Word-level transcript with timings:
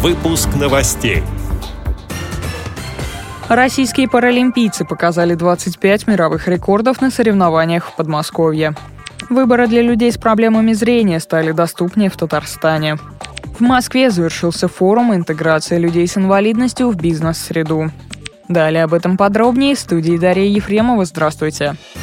Выпуск 0.00 0.50
новостей. 0.54 1.24
Российские 3.48 4.08
паралимпийцы 4.08 4.84
показали 4.84 5.34
25 5.34 6.06
мировых 6.06 6.46
рекордов 6.46 7.00
на 7.00 7.10
соревнованиях 7.10 7.88
в 7.88 7.96
Подмосковье. 7.96 8.76
Выборы 9.28 9.66
для 9.66 9.82
людей 9.82 10.12
с 10.12 10.16
проблемами 10.16 10.72
зрения 10.72 11.18
стали 11.18 11.50
доступнее 11.50 12.10
в 12.10 12.16
Татарстане. 12.16 12.96
В 13.58 13.60
Москве 13.60 14.12
завершился 14.12 14.68
форум 14.68 15.12
«Интеграция 15.16 15.78
людей 15.78 16.06
с 16.06 16.16
инвалидностью 16.16 16.90
в 16.90 16.94
бизнес-среду». 16.94 17.90
Далее 18.46 18.84
об 18.84 18.94
этом 18.94 19.16
подробнее 19.16 19.74
в 19.74 19.80
студии 19.80 20.16
Дарья 20.16 20.44
Ефремова. 20.44 21.06
Здравствуйте. 21.06 21.74
В 21.96 21.97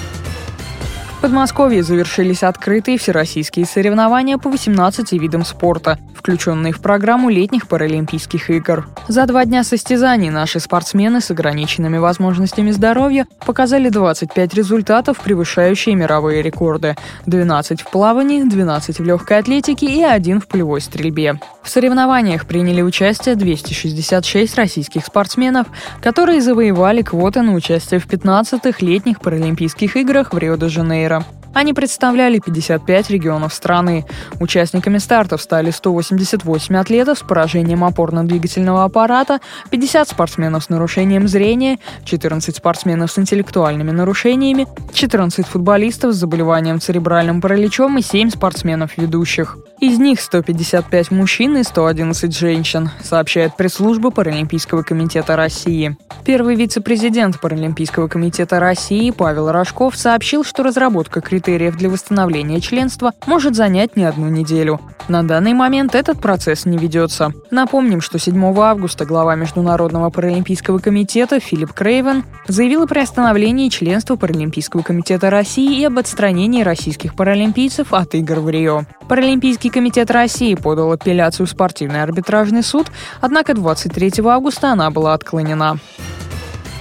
Подмосковье 1.26 1.82
завершились 1.82 2.44
открытые 2.44 3.00
всероссийские 3.00 3.66
соревнования 3.66 4.38
по 4.38 4.52
18 4.52 5.12
видам 5.14 5.44
спорта, 5.44 5.98
включенные 6.14 6.72
в 6.72 6.80
программу 6.80 7.30
летних 7.30 7.68
Паралимпийских 7.68 8.52
игр. 8.52 8.88
За 9.08 9.26
два 9.26 9.44
дня 9.46 9.64
состязаний 9.64 10.30
наши 10.30 10.60
спортсмены 10.60 11.22
с 11.22 11.32
ограниченными 11.32 11.98
возможностями 11.98 12.70
здоровья 12.70 13.26
показали 13.44 13.90
25 13.90 14.54
результатов, 14.54 15.20
превышающие 15.20 15.96
мировые 15.96 16.44
рекорды. 16.44 16.96
12 17.26 17.82
в 17.82 17.90
плавании, 17.90 18.44
12 18.44 19.00
в 19.00 19.04
легкой 19.04 19.40
атлетике 19.40 19.88
и 19.88 20.04
один 20.04 20.40
в 20.40 20.48
полевой 20.48 20.80
стрельбе. 20.80 21.40
В 21.64 21.70
соревнованиях 21.70 22.46
приняли 22.46 22.84
участие 22.84 23.36
266 23.36 24.56
российских 24.56 25.04
спортсменов, 25.04 25.66
которые 26.04 26.42
завоевали 26.42 27.02
квоты 27.02 27.42
на 27.42 27.54
участие 27.54 28.00
в 28.00 28.08
15-х 28.08 28.86
летних 28.86 29.20
Паралимпийских 29.20 29.96
играх 29.96 30.32
в 30.32 30.38
Рио-де-Жанейро. 30.38 31.15
Владимира. 31.16 31.45
Они 31.56 31.72
представляли 31.72 32.40
55 32.40 33.10
регионов 33.12 33.54
страны. 33.54 34.06
Участниками 34.42 34.98
стартов 34.98 35.42
стали 35.42 35.72
188 35.72 36.76
атлетов 36.76 37.20
с 37.20 37.22
поражением 37.22 37.86
опорно-двигательного 37.86 38.84
аппарата, 38.84 39.40
50 39.70 40.10
спортсменов 40.10 40.66
с 40.66 40.70
нарушением 40.70 41.30
зрения, 41.30 41.80
14 42.04 42.58
спортсменов 42.58 43.10
с 43.10 43.20
интеллектуальными 43.20 43.92
нарушениями, 43.92 44.68
14 44.94 45.48
футболистов 45.48 46.14
с 46.14 46.18
заболеванием 46.18 46.82
церебральным 46.82 47.40
параличом 47.40 48.00
и 48.00 48.02
7 48.02 48.32
спортсменов-ведущих. 48.32 49.58
Из 49.80 49.98
них 49.98 50.20
155 50.20 51.12
мужчин 51.12 51.56
и 51.58 51.64
111 51.64 52.38
женщин, 52.38 52.90
сообщает 53.02 53.56
пресс-служба 53.56 54.12
Паралимпийского 54.12 54.84
комитета 54.84 55.38
России. 55.38 55.96
Первый 56.26 56.56
вице-президент 56.56 57.40
Паралимпийского 57.40 58.10
комитета 58.10 58.60
России 58.60 59.12
Павел 59.12 59.52
Рожков 59.52 59.96
сообщил, 59.96 60.44
что 60.44 60.64
разработка 60.64 61.22
критериев 61.22 61.45
для 61.46 61.90
восстановления 61.90 62.60
членства 62.60 63.14
может 63.28 63.56
занять 63.56 63.96
не 63.96 64.04
одну 64.04 64.30
неделю. 64.30 64.80
На 65.08 65.22
данный 65.22 65.54
момент 65.54 65.94
этот 65.94 66.20
процесс 66.20 66.66
не 66.66 66.78
ведется. 66.78 67.32
Напомним, 67.52 68.02
что 68.02 68.18
7 68.18 68.44
августа 68.60 69.06
глава 69.06 69.36
Международного 69.36 70.10
паралимпийского 70.10 70.80
комитета 70.80 71.40
Филипп 71.40 71.74
Крейвен 71.74 72.24
заявил 72.48 72.84
о 72.84 72.88
приостановлении 72.88 73.70
членства 73.70 74.16
Паралимпийского 74.16 74.82
комитета 74.82 75.30
России 75.30 75.80
и 75.80 75.86
об 75.86 76.00
отстранении 76.00 76.64
российских 76.64 77.16
паралимпийцев 77.16 77.94
от 77.94 78.16
игр 78.16 78.40
в 78.40 78.50
Рио. 78.50 78.86
Паралимпийский 79.08 79.70
комитет 79.70 80.10
России 80.10 80.56
подал 80.56 80.92
апелляцию 80.92 81.46
в 81.46 81.50
спортивный 81.52 82.02
арбитражный 82.02 82.64
суд, 82.64 82.88
однако 83.22 83.54
23 83.54 84.14
августа 84.26 84.72
она 84.72 84.90
была 84.90 85.14
отклонена. 85.14 85.78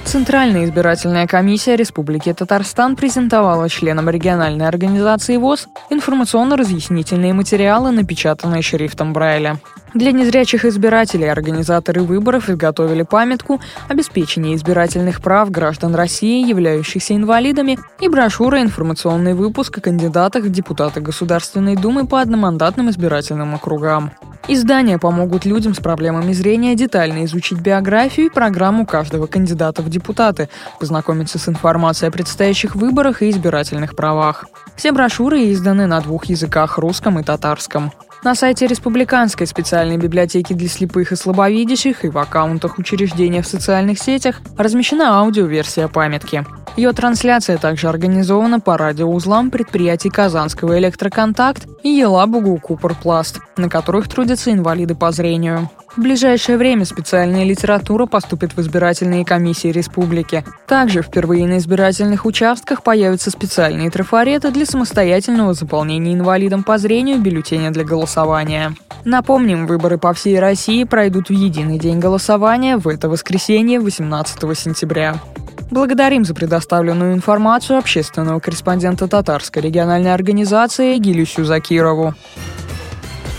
Центральная 0.04 0.66
избирательная 0.66 1.26
комиссия 1.26 1.76
Республики 1.76 2.32
Татарстан 2.32 2.94
презентовала 2.94 3.68
членам 3.68 4.08
региональной 4.10 4.68
организации 4.68 5.36
ВОЗ 5.36 5.66
информационно-разъяснительные 5.90 7.32
материалы, 7.32 7.90
напечатанные 7.90 8.62
шрифтом 8.62 9.12
Брайля. 9.12 9.58
Для 9.94 10.12
незрячих 10.12 10.64
избирателей 10.64 11.28
организаторы 11.28 12.02
выборов 12.02 12.50
изготовили 12.50 13.02
памятку 13.02 13.60
«Обеспечение 13.88 14.56
избирательных 14.56 15.20
прав 15.22 15.50
граждан 15.50 15.94
России, 15.94 16.46
являющихся 16.46 17.14
инвалидами» 17.16 17.78
и 18.00 18.08
брошюра 18.08 18.60
«Информационный 18.60 19.34
выпуск 19.34 19.78
о 19.78 19.80
кандидатах 19.80 20.44
в 20.44 20.50
депутаты 20.50 21.00
Государственной 21.00 21.76
Думы 21.76 22.06
по 22.06 22.20
одномандатным 22.20 22.90
избирательным 22.90 23.54
округам». 23.54 24.12
Издания 24.46 24.98
помогут 24.98 25.46
людям 25.46 25.74
с 25.74 25.78
проблемами 25.78 26.34
зрения 26.34 26.74
детально 26.74 27.24
изучить 27.24 27.60
биографию 27.60 28.26
и 28.26 28.30
программу 28.30 28.84
каждого 28.84 29.26
кандидата 29.26 29.80
в 29.80 29.88
депутаты, 29.88 30.50
познакомиться 30.78 31.38
с 31.38 31.48
информацией 31.48 32.10
о 32.10 32.12
предстоящих 32.12 32.76
выборах 32.76 33.22
и 33.22 33.30
избирательных 33.30 33.96
правах. 33.96 34.44
Все 34.76 34.92
брошюры 34.92 35.50
изданы 35.50 35.86
на 35.86 36.00
двух 36.02 36.26
языках– 36.26 36.76
русском 36.78 37.18
и 37.18 37.22
татарском. 37.22 37.90
На 38.22 38.34
сайте 38.34 38.66
Республиканской 38.66 39.46
специальной 39.46 39.96
библиотеки 39.96 40.52
для 40.52 40.68
слепых 40.68 41.12
и 41.12 41.16
слабовидящих 41.16 42.04
и 42.04 42.08
в 42.08 42.18
аккаунтах 42.18 42.78
учреждения 42.78 43.40
в 43.40 43.46
социальных 43.46 43.98
сетях 43.98 44.40
размещена 44.58 45.20
аудиоверсия 45.20 45.88
памятки. 45.88 46.44
Ее 46.76 46.92
трансляция 46.92 47.56
также 47.56 47.88
организована 47.88 48.58
по 48.58 48.76
радиоузлам 48.76 49.50
предприятий 49.50 50.10
Казанского 50.10 50.76
электроконтакт 50.78 51.68
и 51.84 51.88
Елабугу 51.88 52.58
Купорпласт, 52.58 53.38
на 53.56 53.68
которых 53.68 54.08
трудятся 54.08 54.50
инвалиды 54.50 54.96
по 54.96 55.12
зрению. 55.12 55.70
В 55.96 56.00
ближайшее 56.00 56.58
время 56.58 56.84
специальная 56.84 57.44
литература 57.44 58.06
поступит 58.06 58.56
в 58.56 58.60
избирательные 58.60 59.24
комиссии 59.24 59.68
республики. 59.68 60.44
Также 60.66 61.02
впервые 61.02 61.46
на 61.46 61.58
избирательных 61.58 62.26
участках 62.26 62.82
появятся 62.82 63.30
специальные 63.30 63.92
трафареты 63.92 64.50
для 64.50 64.66
самостоятельного 64.66 65.54
заполнения 65.54 66.14
инвалидам 66.14 66.64
по 66.64 66.78
зрению 66.78 67.20
бюллетеня 67.20 67.70
для 67.70 67.84
голосования. 67.84 68.74
Напомним, 69.04 69.68
выборы 69.68 69.96
по 69.96 70.12
всей 70.12 70.40
России 70.40 70.82
пройдут 70.82 71.28
в 71.28 71.32
единый 71.32 71.78
день 71.78 72.00
голосования 72.00 72.76
в 72.76 72.88
это 72.88 73.08
воскресенье, 73.08 73.78
18 73.78 74.58
сентября. 74.58 75.14
Благодарим 75.74 76.24
за 76.24 76.34
предоставленную 76.36 77.14
информацию 77.14 77.80
общественного 77.80 78.38
корреспондента 78.38 79.08
Татарской 79.08 79.60
региональной 79.60 80.14
организации 80.14 80.96
Гилюсю 80.98 81.44
Закирову. 81.44 82.14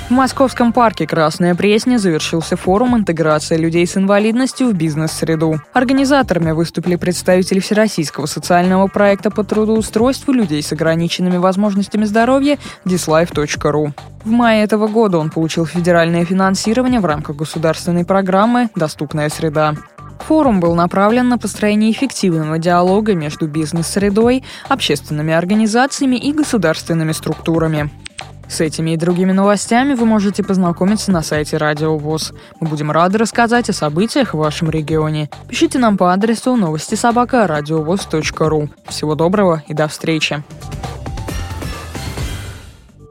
В 0.09 0.11
Московском 0.11 0.73
парке 0.73 1.07
«Красная 1.07 1.55
Пресня» 1.55 1.97
завершился 1.97 2.57
форум 2.57 2.97
интеграции 2.97 3.55
людей 3.55 3.87
с 3.87 3.95
инвалидностью 3.95 4.67
в 4.67 4.73
бизнес-среду. 4.73 5.61
Организаторами 5.71 6.51
выступили 6.51 6.97
представители 6.97 7.61
Всероссийского 7.61 8.25
социального 8.25 8.87
проекта 8.87 9.31
по 9.31 9.45
трудоустройству 9.45 10.33
людей 10.33 10.61
с 10.61 10.73
ограниченными 10.73 11.37
возможностями 11.37 12.03
здоровья 12.03 12.57
dislife.ru. 12.83 13.93
В 14.25 14.29
мае 14.29 14.61
этого 14.61 14.89
года 14.89 15.19
он 15.19 15.29
получил 15.29 15.65
федеральное 15.65 16.25
финансирование 16.25 16.99
в 16.99 17.05
рамках 17.05 17.37
государственной 17.37 18.03
программы 18.03 18.69
«Доступная 18.75 19.29
среда». 19.29 19.75
Форум 20.27 20.59
был 20.59 20.73
направлен 20.73 21.29
на 21.29 21.37
построение 21.37 21.91
эффективного 21.91 22.57
диалога 22.57 23.13
между 23.13 23.47
бизнес-средой, 23.47 24.43
общественными 24.67 25.33
организациями 25.33 26.15
и 26.15 26.33
государственными 26.33 27.11
структурами. 27.11 27.91
С 28.47 28.59
этими 28.59 28.91
и 28.91 28.97
другими 28.97 29.31
новостями 29.31 29.93
вы 29.93 30.05
можете 30.05 30.43
познакомиться 30.43 31.11
на 31.11 31.21
сайте 31.21 31.57
Радио 31.57 31.97
ВОЗ. 31.97 32.33
Мы 32.59 32.67
будем 32.67 32.89
рады 32.91 33.19
рассказать 33.19 33.69
о 33.69 33.73
событиях 33.73 34.33
в 34.33 34.37
вашем 34.37 34.69
регионе. 34.71 35.29
Пишите 35.47 35.77
нам 35.77 35.95
по 35.95 36.11
адресу 36.11 36.55
новости 36.55 36.95
собака 36.95 37.47
ру. 38.49 38.69
Всего 38.87 39.13
доброго 39.13 39.63
и 39.67 39.73
до 39.73 39.87
встречи. 39.87 40.43